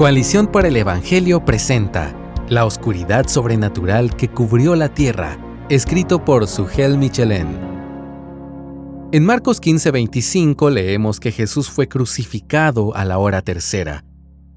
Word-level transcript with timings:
Coalición 0.00 0.46
por 0.46 0.64
el 0.64 0.78
Evangelio 0.78 1.44
presenta 1.44 2.16
La 2.48 2.64
oscuridad 2.64 3.28
sobrenatural 3.28 4.16
que 4.16 4.30
cubrió 4.30 4.74
la 4.74 4.94
tierra, 4.94 5.36
escrito 5.68 6.24
por 6.24 6.46
Sugel 6.46 6.96
Michelin. 6.96 7.58
En 9.12 9.26
Marcos 9.26 9.60
15:25 9.60 10.70
leemos 10.70 11.20
que 11.20 11.32
Jesús 11.32 11.68
fue 11.68 11.86
crucificado 11.86 12.96
a 12.96 13.04
la 13.04 13.18
hora 13.18 13.42
tercera, 13.42 14.06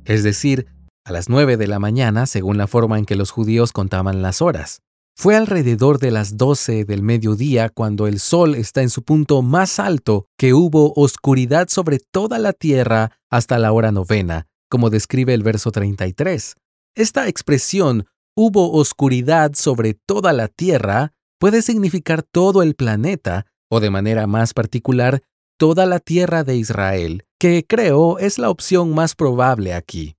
es 0.05 0.23
decir, 0.23 0.67
a 1.03 1.11
las 1.11 1.27
nueve 1.27 1.57
de 1.57 1.67
la 1.67 1.77
mañana 1.77 2.25
según 2.25 2.57
la 2.57 2.67
forma 2.67 2.97
en 2.97 3.03
que 3.03 3.17
los 3.17 3.31
judíos 3.31 3.73
contaban 3.73 4.21
las 4.21 4.41
horas. 4.41 4.79
Fue 5.13 5.35
alrededor 5.35 5.99
de 5.99 6.11
las 6.11 6.37
doce 6.37 6.85
del 6.85 7.03
mediodía 7.03 7.67
cuando 7.67 8.07
el 8.07 8.21
sol 8.21 8.55
está 8.55 8.81
en 8.81 8.89
su 8.89 9.03
punto 9.03 9.41
más 9.41 9.77
alto 9.77 10.25
que 10.37 10.53
hubo 10.53 10.93
oscuridad 10.95 11.67
sobre 11.67 11.99
toda 11.99 12.39
la 12.39 12.53
tierra 12.53 13.11
hasta 13.29 13.59
la 13.59 13.73
hora 13.73 13.91
novena, 13.91 14.47
como 14.73 14.89
describe 14.89 15.35
el 15.35 15.43
verso 15.43 15.71
33. 15.71 16.55
Esta 16.95 17.27
expresión, 17.27 18.07
hubo 18.35 18.71
oscuridad 18.71 19.51
sobre 19.53 19.93
toda 19.93 20.33
la 20.33 20.47
tierra, 20.47 21.13
puede 21.39 21.61
significar 21.61 22.23
todo 22.23 22.63
el 22.63 22.73
planeta, 22.73 23.45
o 23.69 23.79
de 23.79 23.91
manera 23.91 24.25
más 24.25 24.55
particular, 24.55 25.21
toda 25.59 25.85
la 25.85 25.99
tierra 25.99 26.43
de 26.43 26.55
Israel, 26.55 27.27
que 27.39 27.67
creo 27.69 28.17
es 28.17 28.39
la 28.39 28.49
opción 28.49 28.95
más 28.95 29.13
probable 29.13 29.75
aquí. 29.75 30.15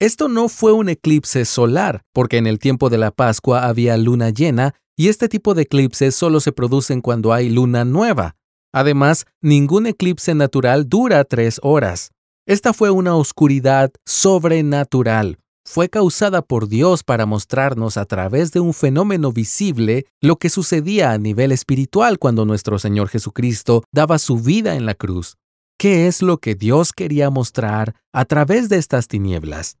Esto 0.00 0.26
no 0.26 0.48
fue 0.48 0.72
un 0.72 0.88
eclipse 0.88 1.44
solar, 1.44 2.02
porque 2.12 2.38
en 2.38 2.48
el 2.48 2.58
tiempo 2.58 2.90
de 2.90 2.98
la 2.98 3.12
Pascua 3.12 3.68
había 3.68 3.96
luna 3.98 4.30
llena 4.30 4.74
y 4.96 5.10
este 5.10 5.28
tipo 5.28 5.54
de 5.54 5.62
eclipses 5.62 6.16
solo 6.16 6.40
se 6.40 6.50
producen 6.50 7.02
cuando 7.02 7.32
hay 7.32 7.50
luna 7.50 7.84
nueva. 7.84 8.34
Además, 8.72 9.26
ningún 9.40 9.86
eclipse 9.86 10.34
natural 10.34 10.88
dura 10.88 11.22
tres 11.22 11.60
horas. 11.62 12.10
Esta 12.44 12.72
fue 12.72 12.90
una 12.90 13.14
oscuridad 13.14 13.92
sobrenatural. 14.04 15.38
Fue 15.64 15.88
causada 15.88 16.42
por 16.42 16.66
Dios 16.66 17.04
para 17.04 17.24
mostrarnos 17.24 17.96
a 17.96 18.04
través 18.04 18.50
de 18.50 18.58
un 18.58 18.74
fenómeno 18.74 19.30
visible 19.30 20.06
lo 20.20 20.36
que 20.36 20.50
sucedía 20.50 21.12
a 21.12 21.18
nivel 21.18 21.52
espiritual 21.52 22.18
cuando 22.18 22.44
nuestro 22.44 22.80
Señor 22.80 23.08
Jesucristo 23.08 23.84
daba 23.92 24.18
su 24.18 24.38
vida 24.38 24.74
en 24.74 24.86
la 24.86 24.96
cruz. 24.96 25.36
¿Qué 25.78 26.08
es 26.08 26.20
lo 26.20 26.38
que 26.38 26.56
Dios 26.56 26.92
quería 26.92 27.30
mostrar 27.30 27.94
a 28.12 28.24
través 28.24 28.68
de 28.68 28.78
estas 28.78 29.06
tinieblas? 29.06 29.76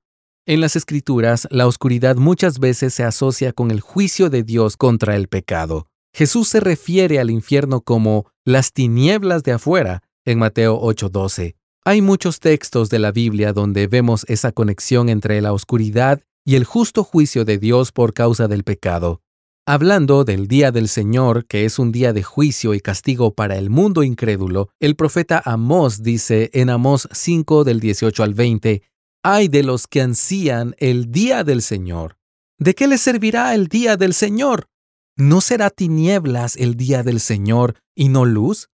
En 0.46 0.60
las 0.60 0.76
Escrituras, 0.76 1.48
la 1.50 1.66
oscuridad 1.66 2.14
muchas 2.14 2.60
veces 2.60 2.94
se 2.94 3.02
asocia 3.02 3.52
con 3.52 3.72
el 3.72 3.80
juicio 3.80 4.30
de 4.30 4.44
Dios 4.44 4.76
contra 4.76 5.16
el 5.16 5.26
pecado. 5.26 5.88
Jesús 6.14 6.48
se 6.48 6.60
refiere 6.60 7.18
al 7.18 7.30
infierno 7.30 7.80
como 7.80 8.26
las 8.44 8.72
tinieblas 8.72 9.42
de 9.42 9.52
afuera 9.52 10.04
en 10.24 10.38
Mateo 10.38 10.78
8:12. 10.80 11.56
Hay 11.84 12.00
muchos 12.00 12.38
textos 12.38 12.90
de 12.90 13.00
la 13.00 13.10
Biblia 13.10 13.52
donde 13.52 13.88
vemos 13.88 14.24
esa 14.28 14.52
conexión 14.52 15.08
entre 15.08 15.40
la 15.40 15.52
oscuridad 15.52 16.20
y 16.44 16.54
el 16.54 16.62
justo 16.62 17.02
juicio 17.02 17.44
de 17.44 17.58
Dios 17.58 17.90
por 17.90 18.14
causa 18.14 18.46
del 18.46 18.62
pecado. 18.62 19.20
Hablando 19.66 20.22
del 20.22 20.46
día 20.46 20.70
del 20.70 20.86
Señor, 20.88 21.44
que 21.44 21.64
es 21.64 21.80
un 21.80 21.90
día 21.90 22.12
de 22.12 22.22
juicio 22.22 22.74
y 22.74 22.80
castigo 22.80 23.34
para 23.34 23.58
el 23.58 23.68
mundo 23.68 24.04
incrédulo, 24.04 24.68
el 24.78 24.94
profeta 24.94 25.42
Amós 25.44 26.04
dice 26.04 26.50
en 26.52 26.70
Amós 26.70 27.08
5 27.10 27.64
del 27.64 27.80
18 27.80 28.22
al 28.22 28.34
20, 28.34 28.82
Ay 29.24 29.48
de 29.48 29.64
los 29.64 29.88
que 29.88 30.02
ansían 30.02 30.76
el 30.78 31.10
día 31.10 31.42
del 31.42 31.62
Señor. 31.62 32.16
¿De 32.60 32.76
qué 32.76 32.86
les 32.86 33.00
servirá 33.00 33.54
el 33.54 33.66
día 33.66 33.96
del 33.96 34.14
Señor? 34.14 34.68
¿No 35.16 35.40
será 35.40 35.68
tinieblas 35.68 36.54
el 36.54 36.76
día 36.76 37.02
del 37.02 37.18
Señor 37.18 37.74
y 37.96 38.08
no 38.08 38.24
luz? 38.24 38.68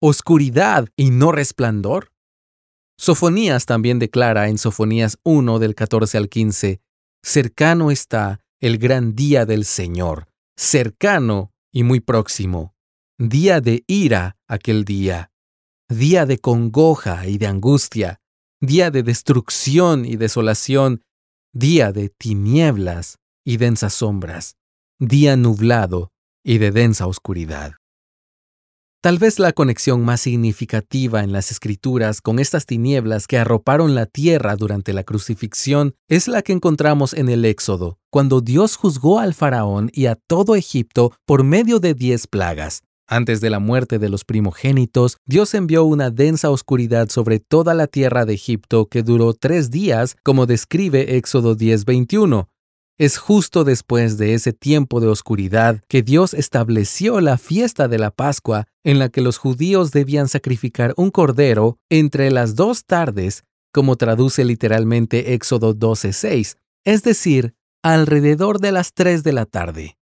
¿Oscuridad 0.00 0.88
y 0.96 1.10
no 1.10 1.30
resplandor? 1.30 2.10
Sofonías 2.98 3.64
también 3.64 4.00
declara 4.00 4.48
en 4.48 4.58
Sofonías 4.58 5.18
1 5.22 5.60
del 5.60 5.76
14 5.76 6.18
al 6.18 6.28
15, 6.28 6.80
Cercano 7.22 7.92
está 7.92 8.40
el 8.60 8.78
gran 8.78 9.14
día 9.14 9.46
del 9.46 9.64
Señor, 9.64 10.26
cercano 10.56 11.52
y 11.72 11.84
muy 11.84 12.00
próximo, 12.00 12.74
día 13.16 13.60
de 13.60 13.84
ira 13.86 14.36
aquel 14.48 14.84
día, 14.84 15.30
día 15.88 16.26
de 16.26 16.38
congoja 16.38 17.26
y 17.28 17.38
de 17.38 17.46
angustia, 17.46 18.20
día 18.60 18.90
de 18.90 19.04
destrucción 19.04 20.04
y 20.04 20.16
desolación, 20.16 21.04
día 21.52 21.92
de 21.92 22.08
tinieblas 22.08 23.18
y 23.44 23.58
densas 23.58 23.94
sombras, 23.94 24.56
día 24.98 25.36
nublado 25.36 26.10
y 26.44 26.58
de 26.58 26.72
densa 26.72 27.06
oscuridad. 27.06 27.74
Tal 29.08 29.16
vez 29.16 29.38
la 29.38 29.54
conexión 29.54 30.04
más 30.04 30.20
significativa 30.20 31.24
en 31.24 31.32
las 31.32 31.50
escrituras 31.50 32.20
con 32.20 32.38
estas 32.38 32.66
tinieblas 32.66 33.26
que 33.26 33.38
arroparon 33.38 33.94
la 33.94 34.04
tierra 34.04 34.54
durante 34.54 34.92
la 34.92 35.02
crucifixión 35.02 35.94
es 36.10 36.28
la 36.28 36.42
que 36.42 36.52
encontramos 36.52 37.14
en 37.14 37.30
el 37.30 37.46
Éxodo, 37.46 37.96
cuando 38.10 38.42
Dios 38.42 38.76
juzgó 38.76 39.18
al 39.18 39.32
faraón 39.32 39.90
y 39.94 40.04
a 40.04 40.14
todo 40.14 40.56
Egipto 40.56 41.14
por 41.24 41.42
medio 41.42 41.80
de 41.80 41.94
diez 41.94 42.26
plagas. 42.26 42.82
Antes 43.06 43.40
de 43.40 43.48
la 43.48 43.60
muerte 43.60 43.98
de 43.98 44.10
los 44.10 44.26
primogénitos, 44.26 45.16
Dios 45.24 45.54
envió 45.54 45.84
una 45.84 46.10
densa 46.10 46.50
oscuridad 46.50 47.08
sobre 47.08 47.40
toda 47.40 47.72
la 47.72 47.86
tierra 47.86 48.26
de 48.26 48.34
Egipto 48.34 48.88
que 48.90 49.02
duró 49.02 49.32
tres 49.32 49.70
días, 49.70 50.16
como 50.22 50.44
describe 50.44 51.16
Éxodo 51.16 51.56
10:21. 51.56 52.50
Es 53.00 53.16
justo 53.16 53.62
después 53.62 54.18
de 54.18 54.34
ese 54.34 54.52
tiempo 54.52 54.98
de 54.98 55.06
oscuridad 55.06 55.80
que 55.86 56.02
Dios 56.02 56.34
estableció 56.34 57.20
la 57.20 57.38
fiesta 57.38 57.86
de 57.86 57.96
la 57.96 58.10
Pascua 58.10 58.66
en 58.82 58.98
la 58.98 59.08
que 59.08 59.20
los 59.20 59.38
judíos 59.38 59.92
debían 59.92 60.26
sacrificar 60.26 60.94
un 60.96 61.12
cordero 61.12 61.78
entre 61.90 62.32
las 62.32 62.56
dos 62.56 62.86
tardes, 62.86 63.44
como 63.72 63.94
traduce 63.94 64.44
literalmente 64.44 65.34
Éxodo 65.34 65.74
12:6, 65.74 66.56
es 66.84 67.04
decir, 67.04 67.54
alrededor 67.84 68.58
de 68.58 68.72
las 68.72 68.92
tres 68.92 69.22
de 69.22 69.32
la 69.32 69.46
tarde. 69.46 69.96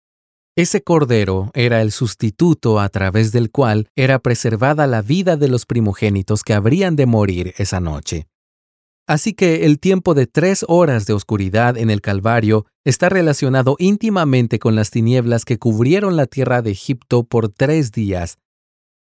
Ese 0.55 0.85
cordero 0.85 1.51
era 1.53 1.83
el 1.83 1.91
sustituto 1.91 2.79
a 2.79 2.89
través 2.91 3.33
del 3.33 3.51
cual 3.51 3.89
era 3.97 4.21
preservada 4.21 4.87
la 4.87 5.03
vida 5.03 5.37
de 5.37 5.49
los 5.49 5.67
primogénitos 5.67 6.45
que 6.45 6.55
habrían 6.55 6.95
de 6.95 7.07
morir 7.07 7.55
esa 7.59 7.81
noche. 7.81 8.29
Así 9.09 9.35
que 9.35 9.67
el 9.67 9.81
tiempo 9.81 10.15
de 10.15 10.27
tres 10.27 10.65
horas 10.69 11.07
de 11.07 11.13
oscuridad 11.13 11.77
en 11.77 11.91
el 11.91 12.01
Calvario 12.01 12.67
está 12.85 13.09
relacionado 13.09 13.77
íntimamente 13.79 14.59
con 14.59 14.77
las 14.77 14.91
tinieblas 14.91 15.45
que 15.45 15.59
cubrieron 15.59 16.17
la 16.17 16.27
tierra 16.27 16.63
de 16.63 16.71
Egipto 16.71 17.25
por 17.25 17.49
tres 17.49 17.93
días. 17.93 18.37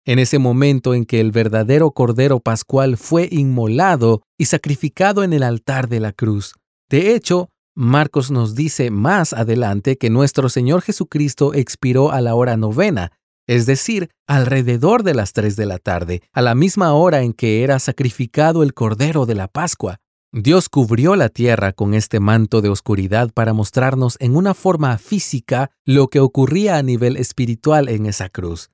En 0.05 0.19
ese 0.19 0.39
momento 0.39 0.95
en 0.95 1.05
que 1.05 1.21
el 1.21 1.33
verdadero 1.33 1.91
Cordero 1.91 2.41
Pascual 2.41 2.97
fue 2.97 3.29
inmolado 3.31 4.23
y 4.39 4.47
sacrificado 4.47 5.25
en 5.25 5.33
el 5.33 5.43
altar 5.43 5.89
de 5.89 6.01
la 6.01 6.13
cruz. 6.13 6.55
De 6.89 7.15
hecho, 7.15 7.51
Marcos 7.75 8.31
nos 8.31 8.55
dice 8.55 8.91
más 8.91 9.33
adelante 9.33 9.99
que 9.99 10.09
nuestro 10.09 10.49
Señor 10.49 10.81
Jesucristo 10.81 11.53
expiró 11.53 12.11
a 12.11 12.21
la 12.21 12.35
hora 12.35 12.57
novena, 12.57 13.13
es 13.47 13.67
decir, 13.67 14.09
alrededor 14.27 15.03
de 15.03 15.15
las 15.15 15.33
tres 15.33 15.57
de 15.57 15.67
la 15.67 15.79
tarde, 15.79 16.23
a 16.33 16.41
la 16.41 16.55
misma 16.55 16.95
hora 16.95 17.23
en 17.23 17.33
que 17.33 17.63
era 17.63 17.79
sacrificado 17.79 18.63
el 18.63 18.73
Cordero 18.73 19.27
de 19.27 19.35
la 19.35 19.49
Pascua. 19.49 19.99
Dios 20.39 20.69
cubrió 20.69 21.17
la 21.17 21.31
tierra 21.31 21.73
con 21.73 21.95
este 21.95 22.21
manto 22.21 22.61
de 22.61 22.69
oscuridad 22.69 23.33
para 23.33 23.55
mostrarnos 23.55 24.19
en 24.21 24.37
una 24.37 24.53
forma 24.53 24.99
física 24.99 25.71
lo 25.87 26.09
que 26.09 26.21
ocurría 26.21 26.77
a 26.77 26.83
nivel 26.83 27.17
espiritual 27.17 27.89
en 27.89 28.05
esa 28.05 28.29
cruz. 28.29 28.69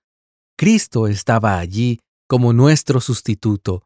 Cristo 0.59 1.07
estaba 1.07 1.61
allí 1.61 2.01
como 2.29 2.53
nuestro 2.53 3.01
sustituto, 3.01 3.85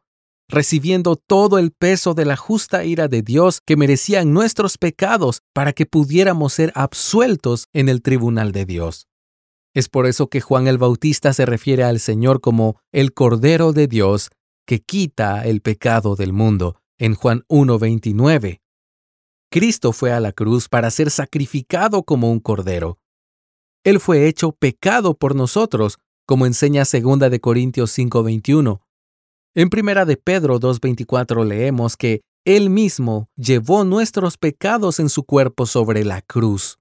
recibiendo 0.49 1.17
todo 1.17 1.59
el 1.59 1.71
peso 1.71 2.15
de 2.15 2.25
la 2.25 2.35
justa 2.35 2.83
ira 2.83 3.07
de 3.07 3.21
Dios 3.21 3.61
que 3.63 3.77
merecían 3.77 4.33
nuestros 4.33 4.79
pecados 4.79 5.43
para 5.53 5.71
que 5.71 5.85
pudiéramos 5.85 6.53
ser 6.53 6.71
absueltos 6.73 7.67
en 7.73 7.89
el 7.89 8.01
tribunal 8.01 8.53
de 8.53 8.65
Dios. 8.65 9.05
Es 9.75 9.87
por 9.87 10.07
eso 10.07 10.29
que 10.29 10.41
Juan 10.41 10.65
el 10.65 10.79
Bautista 10.79 11.31
se 11.31 11.45
refiere 11.45 11.83
al 11.83 11.99
Señor 11.99 12.41
como 12.41 12.79
el 12.91 13.13
Cordero 13.13 13.71
de 13.71 13.85
Dios 13.85 14.31
que 14.65 14.79
quita 14.79 15.45
el 15.45 15.61
pecado 15.61 16.15
del 16.15 16.33
mundo, 16.33 16.77
en 16.97 17.15
Juan 17.15 17.43
1.29. 17.49 18.59
Cristo 19.49 19.93
fue 19.93 20.11
a 20.11 20.19
la 20.19 20.31
cruz 20.33 20.67
para 20.67 20.91
ser 20.91 21.09
sacrificado 21.09 22.03
como 22.03 22.31
un 22.31 22.39
cordero. 22.39 22.99
Él 23.83 23.99
fue 23.99 24.27
hecho 24.27 24.51
pecado 24.51 25.13
por 25.13 25.35
nosotros, 25.35 25.99
como 26.25 26.45
enseña 26.45 26.83
2 26.83 27.31
de 27.31 27.39
Corintios 27.39 27.91
5:21. 27.91 28.81
En 29.55 29.69
Primera 29.69 30.05
de 30.05 30.17
Pedro 30.17 30.59
2:24 30.59 31.45
leemos 31.45 31.95
que 31.95 32.21
él 32.45 32.69
mismo 32.69 33.29
llevó 33.35 33.83
nuestros 33.83 34.37
pecados 34.37 34.99
en 34.99 35.09
su 35.09 35.23
cuerpo 35.23 35.65
sobre 35.65 36.03
la 36.03 36.21
cruz. 36.21 36.79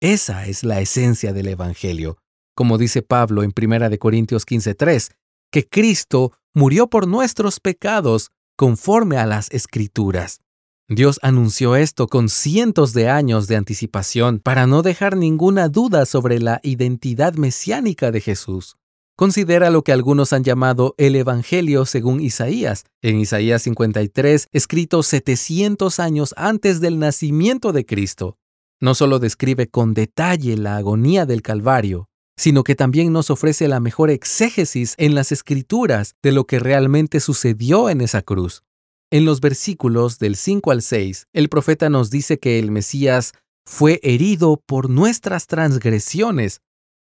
Esa 0.00 0.46
es 0.46 0.64
la 0.64 0.80
esencia 0.80 1.32
del 1.32 1.48
Evangelio, 1.48 2.18
como 2.54 2.78
dice 2.78 3.02
Pablo 3.02 3.42
en 3.42 3.52
1 3.52 3.98
Corintios 3.98 4.44
15:3, 4.44 5.12
que 5.50 5.68
Cristo 5.68 6.32
murió 6.52 6.88
por 6.88 7.06
nuestros 7.06 7.60
pecados 7.60 8.30
conforme 8.56 9.16
a 9.16 9.26
las 9.26 9.50
Escrituras. 9.50 10.40
Dios 10.88 11.18
anunció 11.22 11.76
esto 11.76 12.08
con 12.08 12.28
cientos 12.28 12.92
de 12.92 13.08
años 13.08 13.46
de 13.46 13.56
anticipación 13.56 14.38
para 14.38 14.66
no 14.66 14.82
dejar 14.82 15.16
ninguna 15.16 15.68
duda 15.68 16.04
sobre 16.04 16.40
la 16.40 16.60
identidad 16.62 17.34
mesiánica 17.34 18.10
de 18.10 18.20
Jesús. 18.20 18.76
Considera 19.16 19.70
lo 19.70 19.82
que 19.82 19.92
algunos 19.92 20.32
han 20.32 20.44
llamado 20.44 20.94
el 20.98 21.16
Evangelio 21.16 21.86
según 21.86 22.20
Isaías, 22.20 22.84
en 23.00 23.18
Isaías 23.18 23.62
53, 23.62 24.48
escrito 24.52 25.02
700 25.02 26.00
años 26.00 26.34
antes 26.36 26.80
del 26.80 26.98
nacimiento 26.98 27.72
de 27.72 27.86
Cristo. 27.86 28.36
No 28.80 28.94
solo 28.94 29.20
describe 29.20 29.68
con 29.68 29.94
detalle 29.94 30.56
la 30.56 30.76
agonía 30.76 31.26
del 31.26 31.42
Calvario, 31.42 32.08
sino 32.36 32.64
que 32.64 32.74
también 32.74 33.12
nos 33.12 33.30
ofrece 33.30 33.68
la 33.68 33.80
mejor 33.80 34.10
exégesis 34.10 34.94
en 34.98 35.14
las 35.14 35.32
escrituras 35.32 36.16
de 36.22 36.32
lo 36.32 36.46
que 36.46 36.58
realmente 36.58 37.20
sucedió 37.20 37.88
en 37.90 38.00
esa 38.00 38.22
cruz. 38.22 38.62
En 39.10 39.24
los 39.24 39.40
versículos 39.40 40.18
del 40.18 40.34
5 40.34 40.70
al 40.72 40.82
6, 40.82 41.28
el 41.32 41.48
profeta 41.48 41.88
nos 41.88 42.10
dice 42.10 42.38
que 42.38 42.58
el 42.58 42.70
Mesías 42.70 43.32
fue 43.64 44.00
herido 44.02 44.62
por 44.66 44.90
nuestras 44.90 45.46
transgresiones, 45.46 46.60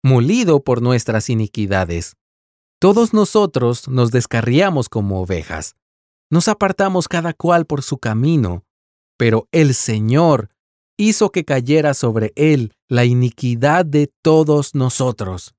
molido 0.04 0.64
por 0.64 0.82
nuestras 0.82 1.30
iniquidades. 1.30 2.16
Todos 2.80 3.14
nosotros 3.14 3.88
nos 3.88 4.12
descarriamos 4.12 4.88
como 4.88 5.22
ovejas. 5.22 5.76
Nos 6.30 6.48
apartamos 6.48 7.08
cada 7.08 7.34
cual 7.34 7.66
por 7.66 7.82
su 7.82 7.98
camino, 7.98 8.64
pero 9.18 9.48
el 9.52 9.74
Señor 9.74 10.50
hizo 10.98 11.32
que 11.32 11.46
cayera 11.46 11.94
sobre 11.94 12.34
él 12.36 12.74
la 12.90 13.06
iniquidad 13.06 13.86
de 13.86 14.12
todos 14.22 14.76
nosotros. 14.76 15.54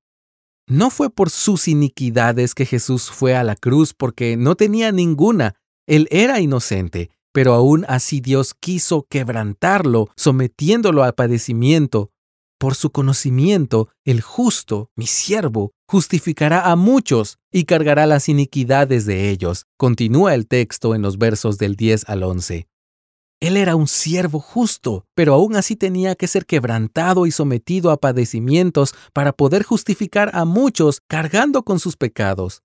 No 0.66 0.90
fue 0.90 1.08
por 1.08 1.30
sus 1.30 1.66
iniquidades 1.66 2.54
que 2.54 2.66
Jesús 2.66 3.10
fue 3.10 3.34
a 3.34 3.44
la 3.44 3.56
cruz 3.56 3.94
porque 3.94 4.36
no 4.36 4.54
tenía 4.54 4.92
ninguna. 4.92 5.54
Él 5.86 6.06
era 6.10 6.40
inocente, 6.40 7.10
pero 7.32 7.54
aún 7.54 7.86
así 7.88 8.20
Dios 8.20 8.52
quiso 8.52 9.06
quebrantarlo, 9.08 10.10
sometiéndolo 10.16 11.04
al 11.04 11.14
padecimiento. 11.14 12.10
Por 12.58 12.74
su 12.74 12.90
conocimiento, 12.90 13.88
el 14.04 14.20
justo, 14.20 14.90
mi 14.96 15.06
siervo, 15.06 15.70
justificará 15.86 16.70
a 16.70 16.76
muchos 16.76 17.38
y 17.52 17.64
cargará 17.64 18.04
las 18.06 18.28
iniquidades 18.28 19.06
de 19.06 19.30
ellos. 19.30 19.64
Continúa 19.78 20.34
el 20.34 20.48
texto 20.48 20.94
en 20.94 21.02
los 21.02 21.16
versos 21.18 21.56
del 21.56 21.76
10 21.76 22.08
al 22.08 22.24
11. 22.24 22.66
Él 23.40 23.56
era 23.56 23.76
un 23.76 23.86
siervo 23.86 24.40
justo, 24.40 25.06
pero 25.14 25.34
aún 25.34 25.54
así 25.54 25.76
tenía 25.76 26.16
que 26.16 26.26
ser 26.26 26.44
quebrantado 26.44 27.24
y 27.24 27.30
sometido 27.30 27.92
a 27.92 27.96
padecimientos 27.96 28.94
para 29.12 29.32
poder 29.32 29.62
justificar 29.62 30.30
a 30.34 30.44
muchos 30.44 31.00
cargando 31.06 31.62
con 31.62 31.78
sus 31.78 31.96
pecados. 31.96 32.62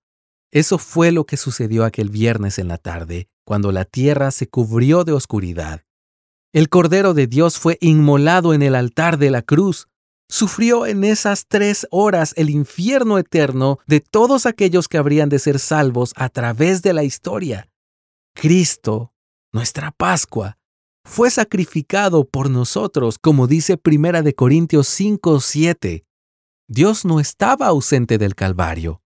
Eso 0.50 0.78
fue 0.78 1.12
lo 1.12 1.26
que 1.26 1.36
sucedió 1.36 1.84
aquel 1.84 2.10
viernes 2.10 2.58
en 2.58 2.68
la 2.68 2.78
tarde, 2.78 3.28
cuando 3.44 3.70
la 3.70 3.84
tierra 3.84 4.32
se 4.32 4.48
cubrió 4.48 5.04
de 5.04 5.12
oscuridad. 5.12 5.82
El 6.52 6.68
Cordero 6.68 7.14
de 7.14 7.28
Dios 7.28 7.58
fue 7.58 7.78
inmolado 7.80 8.52
en 8.52 8.62
el 8.62 8.74
altar 8.74 9.18
de 9.18 9.30
la 9.30 9.42
cruz. 9.42 9.88
Sufrió 10.28 10.86
en 10.86 11.04
esas 11.04 11.46
tres 11.46 11.86
horas 11.90 12.32
el 12.36 12.50
infierno 12.50 13.18
eterno 13.18 13.78
de 13.86 14.00
todos 14.00 14.46
aquellos 14.46 14.88
que 14.88 14.98
habrían 14.98 15.28
de 15.28 15.38
ser 15.38 15.58
salvos 15.58 16.12
a 16.16 16.28
través 16.28 16.82
de 16.82 16.92
la 16.92 17.04
historia. 17.04 17.68
Cristo, 18.34 19.12
nuestra 19.52 19.92
Pascua, 19.92 20.56
fue 21.04 21.30
sacrificado 21.30 22.24
por 22.24 22.50
nosotros, 22.50 23.18
como 23.18 23.46
dice 23.46 23.76
Primera 23.76 24.22
de 24.22 24.34
Corintios 24.34 24.88
5, 24.88 25.40
7. 25.40 26.04
Dios 26.66 27.04
no 27.04 27.20
estaba 27.20 27.66
ausente 27.66 28.18
del 28.18 28.34
Calvario. 28.34 29.02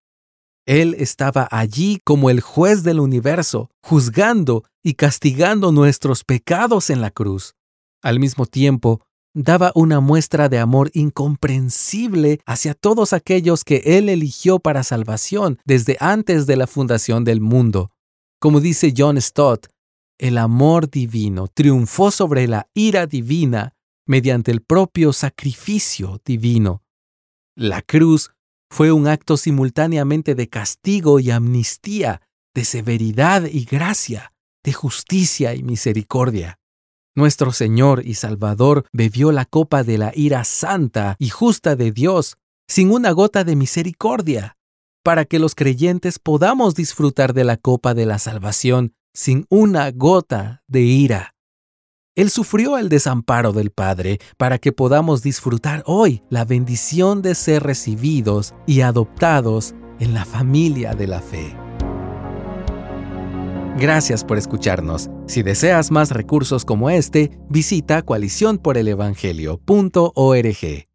Él 0.64 0.94
estaba 0.98 1.48
allí 1.50 1.98
como 2.04 2.30
el 2.30 2.40
juez 2.40 2.82
del 2.82 3.00
universo, 3.00 3.70
juzgando 3.82 4.64
y 4.82 4.94
castigando 4.94 5.72
nuestros 5.72 6.24
pecados 6.24 6.90
en 6.90 7.00
la 7.00 7.10
cruz. 7.10 7.54
Al 8.02 8.20
mismo 8.20 8.46
tiempo, 8.46 9.00
daba 9.34 9.72
una 9.74 10.00
muestra 10.00 10.48
de 10.48 10.58
amor 10.58 10.90
incomprensible 10.94 12.40
hacia 12.46 12.74
todos 12.74 13.12
aquellos 13.12 13.64
que 13.64 13.82
Él 13.84 14.08
eligió 14.08 14.58
para 14.58 14.84
salvación 14.84 15.58
desde 15.64 15.96
antes 16.00 16.46
de 16.46 16.56
la 16.56 16.66
fundación 16.66 17.24
del 17.24 17.40
mundo. 17.40 17.90
Como 18.40 18.60
dice 18.60 18.92
John 18.96 19.20
Stott, 19.20 19.66
el 20.18 20.36
amor 20.36 20.90
divino 20.90 21.48
triunfó 21.48 22.10
sobre 22.10 22.48
la 22.48 22.68
ira 22.74 23.06
divina 23.06 23.74
mediante 24.06 24.50
el 24.50 24.62
propio 24.62 25.12
sacrificio 25.12 26.20
divino. 26.24 26.82
La 27.56 27.82
cruz 27.82 28.32
fue 28.70 28.92
un 28.92 29.06
acto 29.06 29.36
simultáneamente 29.36 30.34
de 30.34 30.48
castigo 30.48 31.20
y 31.20 31.30
amnistía, 31.30 32.22
de 32.54 32.64
severidad 32.64 33.44
y 33.44 33.64
gracia, 33.64 34.32
de 34.64 34.72
justicia 34.72 35.54
y 35.54 35.62
misericordia. 35.62 36.58
Nuestro 37.14 37.52
Señor 37.52 38.02
y 38.04 38.14
Salvador 38.14 38.86
bebió 38.92 39.32
la 39.32 39.44
copa 39.44 39.82
de 39.82 39.98
la 39.98 40.12
ira 40.14 40.44
santa 40.44 41.16
y 41.18 41.30
justa 41.30 41.76
de 41.76 41.92
Dios 41.92 42.36
sin 42.68 42.90
una 42.92 43.10
gota 43.12 43.44
de 43.44 43.56
misericordia, 43.56 44.56
para 45.02 45.24
que 45.24 45.38
los 45.38 45.54
creyentes 45.54 46.18
podamos 46.18 46.74
disfrutar 46.74 47.32
de 47.32 47.44
la 47.44 47.56
copa 47.56 47.94
de 47.94 48.06
la 48.06 48.18
salvación 48.18 48.94
sin 49.18 49.46
una 49.50 49.90
gota 49.90 50.62
de 50.68 50.82
ira. 50.82 51.34
Él 52.14 52.30
sufrió 52.30 52.78
el 52.78 52.88
desamparo 52.88 53.52
del 53.52 53.72
Padre 53.72 54.20
para 54.36 54.58
que 54.58 54.70
podamos 54.70 55.24
disfrutar 55.24 55.82
hoy 55.86 56.22
la 56.30 56.44
bendición 56.44 57.20
de 57.20 57.34
ser 57.34 57.64
recibidos 57.64 58.54
y 58.64 58.82
adoptados 58.82 59.74
en 59.98 60.14
la 60.14 60.24
familia 60.24 60.94
de 60.94 61.08
la 61.08 61.20
fe. 61.20 61.56
Gracias 63.76 64.22
por 64.22 64.38
escucharnos. 64.38 65.10
Si 65.26 65.42
deseas 65.42 65.90
más 65.90 66.12
recursos 66.12 66.64
como 66.64 66.88
este, 66.88 67.36
visita 67.48 68.02
coaliciónporelevangelio.org. 68.02 70.87